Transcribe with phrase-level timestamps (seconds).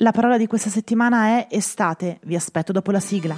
[0.00, 2.18] La parola di questa settimana è estate.
[2.24, 3.34] Vi aspetto dopo la sigla.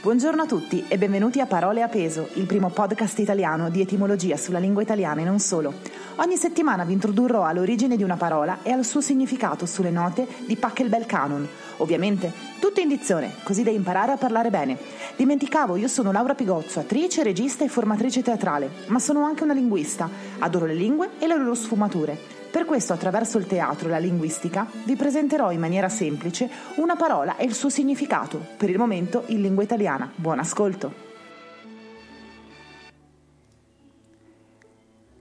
[0.00, 4.36] Buongiorno a tutti e benvenuti a Parole a peso, il primo podcast italiano di etimologia
[4.36, 5.74] sulla lingua italiana e non solo.
[6.18, 10.54] Ogni settimana vi introdurrò all'origine di una parola e al suo significato sulle note di
[10.54, 11.48] Pachelbel Canon.
[11.78, 14.78] Ovviamente, tutto in dizione, così da imparare a parlare bene.
[15.16, 20.08] Dimenticavo, io sono Laura Pigozzo, attrice, regista e formatrice teatrale, ma sono anche una linguista.
[20.38, 22.37] Adoro le lingue e le loro sfumature.
[22.50, 27.36] Per questo, attraverso il teatro e la linguistica, vi presenterò in maniera semplice una parola
[27.36, 30.10] e il suo significato, per il momento in lingua italiana.
[30.14, 31.06] Buon ascolto!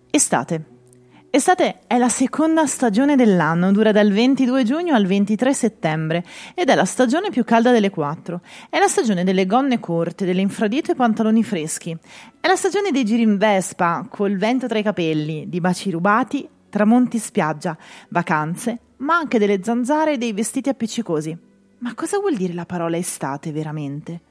[0.10, 0.76] Estate.
[1.30, 6.24] Estate è la seconda stagione dell'anno, dura dal 22 giugno al 23 settembre
[6.56, 8.40] ed è la stagione più calda delle quattro.
[8.70, 11.96] È la stagione delle gonne corte, delle infradito e pantaloni freschi.
[12.40, 16.50] È la stagione dei giri in vespa, col vento tra i capelli, di baci rubati
[16.78, 17.76] tramonti spiaggia,
[18.10, 21.36] vacanze, ma anche delle zanzare e dei vestiti appiccicosi.
[21.80, 24.22] Ma cosa vuol dire la parola estate veramente?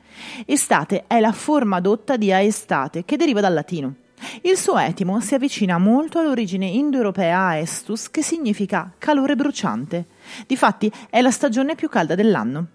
[0.47, 3.95] Estate è la forma dotta di aestate, che deriva dal latino.
[4.43, 10.07] Il suo etimo si avvicina molto all'origine indoeuropea aestus, che significa calore bruciante.
[10.47, 12.69] Difatti è la stagione più calda dell'anno.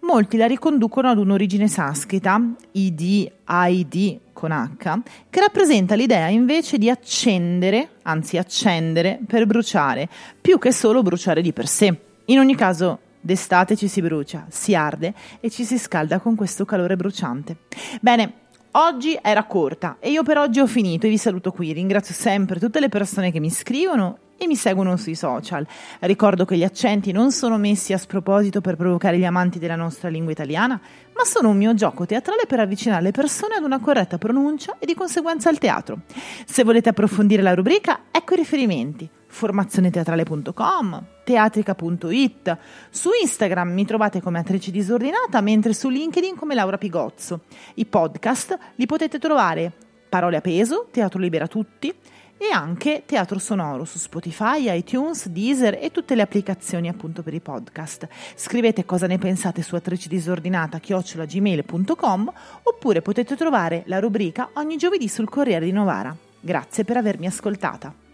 [0.00, 2.40] Molti la riconducono ad un'origine sanscrita,
[2.72, 10.08] id, aid con H, che rappresenta l'idea invece di accendere, anzi accendere per bruciare,
[10.40, 11.92] più che solo bruciare di per sé.
[12.26, 16.64] In ogni caso, d'estate ci si brucia, si arde e ci si scalda con questo
[16.64, 17.56] calore bruciante.
[18.00, 21.72] Bene, Oggi era corta e io per oggi ho finito e vi saluto qui.
[21.72, 25.66] Ringrazio sempre tutte le persone che mi scrivono e mi seguono sui social.
[26.00, 30.08] Ricordo che gli accenti non sono messi a sproposito per provocare gli amanti della nostra
[30.08, 30.80] lingua italiana,
[31.14, 34.86] ma sono un mio gioco teatrale per avvicinare le persone ad una corretta pronuncia e
[34.86, 36.02] di conseguenza al teatro.
[36.46, 42.56] Se volete approfondire la rubrica, ecco i riferimenti formazioneteatrale.com, teatrica.it.
[42.88, 47.42] Su Instagram mi trovate come attrice disordinata, mentre su LinkedIn come Laura Pigozzo.
[47.74, 49.72] I podcast li potete trovare
[50.08, 51.94] Parole a peso, Teatro Libera Tutti
[52.38, 57.40] e anche Teatro Sonoro su Spotify, iTunes, Deezer e tutte le applicazioni appunto per i
[57.40, 58.08] podcast.
[58.34, 62.32] Scrivete cosa ne pensate su attrice disordinata chiocciolagmail.com
[62.62, 66.16] oppure potete trovare la rubrica ogni giovedì sul Corriere di Novara.
[66.40, 68.07] Grazie per avermi ascoltata.